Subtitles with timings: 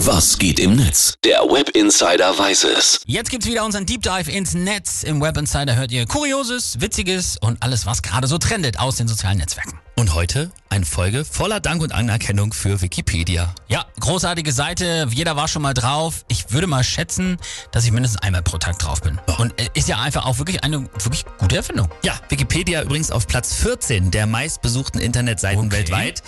[0.00, 1.14] Was geht im Netz?
[1.24, 3.00] Der Web Insider weiß es.
[3.06, 5.02] Jetzt gibt's wieder unseren Deep Dive ins Netz.
[5.02, 9.08] Im Web Insider hört ihr Kurioses, Witziges und alles, was gerade so trendet aus den
[9.08, 9.80] sozialen Netzwerken.
[9.96, 13.54] Und heute eine Folge voller Dank und Anerkennung für Wikipedia.
[13.68, 15.06] Ja, großartige Seite.
[15.10, 16.26] Jeder war schon mal drauf.
[16.28, 17.38] Ich würde mal schätzen,
[17.72, 19.18] dass ich mindestens einmal pro Tag drauf bin.
[19.38, 21.88] Und äh, ist ja einfach auch wirklich eine wirklich gute Erfindung.
[22.04, 25.72] Ja, Wikipedia übrigens auf Platz 14 der meistbesuchten Internetseiten Okay.
[25.76, 26.22] weltweit.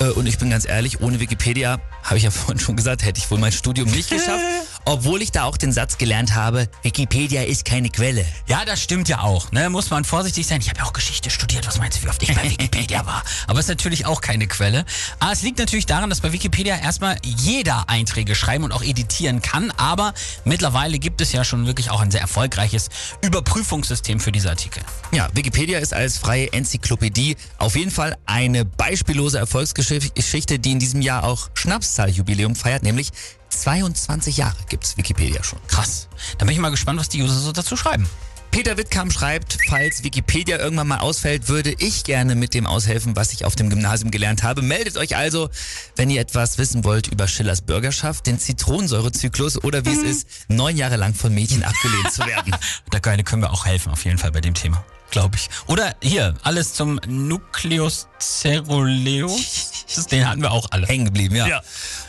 [0.00, 3.18] Äh, Und ich bin ganz ehrlich, ohne Wikipedia, habe ich ja vorhin schon gesagt, hätte
[3.18, 4.44] ich wohl mein Studium nicht geschafft.
[4.88, 8.24] Obwohl ich da auch den Satz gelernt habe, Wikipedia ist keine Quelle.
[8.46, 9.50] Ja, das stimmt ja auch.
[9.50, 9.68] Ne?
[9.68, 10.60] Muss man vorsichtig sein.
[10.60, 11.66] Ich habe ja auch Geschichte studiert.
[11.66, 13.24] Was meinst du, wie oft ich bei Wikipedia war?
[13.48, 14.84] Aber ist natürlich auch keine Quelle.
[15.18, 19.42] Aber es liegt natürlich daran, dass bei Wikipedia erstmal jeder Einträge schreiben und auch editieren
[19.42, 19.72] kann.
[19.72, 20.14] Aber
[20.44, 22.88] mittlerweile gibt es ja schon wirklich auch ein sehr erfolgreiches
[23.22, 24.84] Überprüfungssystem für diese Artikel.
[25.10, 31.02] Ja, Wikipedia ist als freie Enzyklopädie auf jeden Fall eine beispiellose Erfolgsgeschichte, die in diesem
[31.02, 33.10] Jahr auch Schnapszahljubiläum feiert, nämlich
[33.50, 35.58] 22 Jahre gibt's Wikipedia schon.
[35.68, 36.08] Krass.
[36.38, 38.08] Da bin ich mal gespannt, was die User so dazu schreiben.
[38.56, 43.34] Peter Wittkamp schreibt, falls Wikipedia irgendwann mal ausfällt, würde ich gerne mit dem aushelfen, was
[43.34, 44.62] ich auf dem Gymnasium gelernt habe.
[44.62, 45.50] Meldet euch also,
[45.96, 50.78] wenn ihr etwas wissen wollt über Schillers Bürgerschaft, den Zitronensäurezyklus oder wie es ist, neun
[50.78, 52.56] Jahre lang von Mädchen abgelehnt zu werden.
[52.90, 54.82] Da können wir auch helfen, auf jeden Fall bei dem Thema.
[55.10, 55.50] Glaube ich.
[55.66, 59.75] Oder hier, alles zum Nucleus ceruleus.
[59.96, 60.86] Das- Den hatten wir auch alle.
[60.86, 61.46] Hängen geblieben, ja.
[61.48, 61.62] Ja.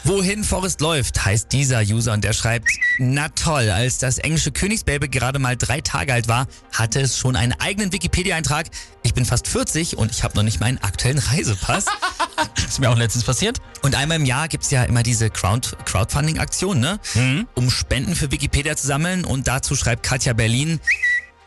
[0.03, 2.67] Wohin Forrest läuft, heißt dieser User und der schreibt,
[2.99, 7.35] na toll, als das englische Königsbaby gerade mal drei Tage alt war, hatte es schon
[7.35, 8.67] einen eigenen Wikipedia-Eintrag.
[9.03, 11.85] Ich bin fast 40 und ich habe noch nicht meinen aktuellen Reisepass.
[12.55, 13.59] Das ist mir auch letztens passiert.
[13.81, 16.99] Und einmal im Jahr gibt's ja immer diese Crowd Crowdfunding-Aktion, ne?
[17.55, 19.23] Um Spenden für Wikipedia zu sammeln.
[19.25, 20.79] Und dazu schreibt Katja Berlin,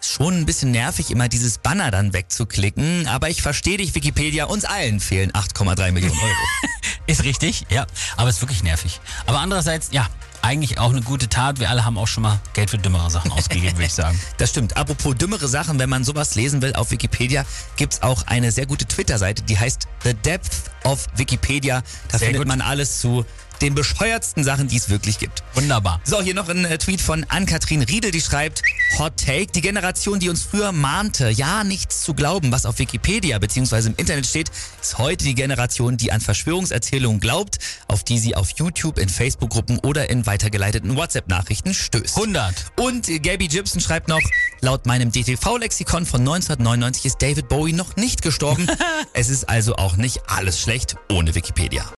[0.00, 3.06] schon ein bisschen nervig, immer dieses Banner dann wegzuklicken.
[3.06, 6.34] Aber ich verstehe dich, Wikipedia, uns allen fehlen 8,3 Millionen Euro.
[7.06, 7.86] Ist richtig, ja.
[8.16, 9.00] Aber ist wirklich nervig.
[9.26, 10.08] Aber andererseits, ja,
[10.42, 11.58] eigentlich auch eine gute Tat.
[11.60, 14.18] Wir alle haben auch schon mal Geld für dümmere Sachen ausgegeben, würde ich sagen.
[14.38, 14.76] Das stimmt.
[14.76, 17.44] Apropos dümmere Sachen, wenn man sowas lesen will auf Wikipedia,
[17.76, 21.82] gibt's auch eine sehr gute Twitter-Seite, die heißt The Depth of Wikipedia.
[22.08, 22.48] Da Sehr findet gut.
[22.48, 23.26] man alles zu
[23.62, 25.42] den bescheuertsten Sachen, die es wirklich gibt.
[25.54, 26.00] Wunderbar.
[26.04, 28.62] So, hier noch ein äh, Tweet von Ann-Kathrin Riedel, die schreibt,
[28.98, 33.38] Hot Take, die Generation, die uns früher mahnte, ja, nichts zu glauben, was auf Wikipedia
[33.38, 33.88] bzw.
[33.88, 34.50] im Internet steht,
[34.80, 39.78] ist heute die Generation, die an Verschwörungserzählungen glaubt, auf die sie auf YouTube, in Facebook-Gruppen
[39.78, 42.16] oder in weitergeleiteten WhatsApp-Nachrichten stößt.
[42.16, 42.72] 100.
[42.76, 44.22] Und äh, Gabby Gibson schreibt noch,
[44.60, 48.66] laut meinem DTV-Lexikon von 1999 ist David Bowie noch nicht gestorben.
[49.12, 51.90] es ist also auch nicht alles schlecht ohne Wikipedia.